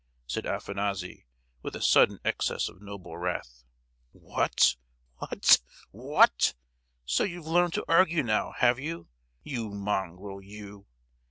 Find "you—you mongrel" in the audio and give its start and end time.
8.79-10.41